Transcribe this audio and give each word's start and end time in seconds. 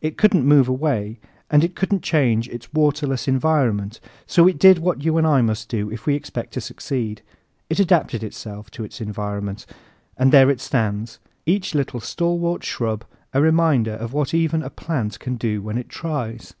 It 0.00 0.18
couldn't 0.18 0.44
move 0.44 0.68
away 0.68 1.20
and 1.48 1.62
it 1.62 1.76
couldn't 1.76 2.02
change 2.02 2.48
its 2.48 2.72
waterless 2.74 3.28
environment, 3.28 4.00
so 4.26 4.48
it 4.48 4.58
did 4.58 4.78
what 4.80 5.04
you 5.04 5.18
and 5.18 5.24
I 5.24 5.40
must 5.40 5.68
do 5.68 5.88
if 5.88 6.04
we 6.04 6.16
expect 6.16 6.52
to 6.54 6.60
succeed. 6.60 7.22
It 7.70 7.78
adapted 7.78 8.24
itself 8.24 8.72
to 8.72 8.82
its 8.82 9.00
environment, 9.00 9.64
and 10.18 10.32
there 10.32 10.50
it 10.50 10.60
stands, 10.60 11.20
each 11.46 11.76
little 11.76 12.00
stalwart 12.00 12.64
shrub 12.64 13.04
a 13.32 13.40
reminder 13.40 13.92
of 13.94 14.12
what 14.12 14.34
even 14.34 14.64
a 14.64 14.68
plant 14.70 15.20
can 15.20 15.36
do 15.36 15.62
when 15.62 15.78
it 15.78 15.88
tries! 15.88 16.54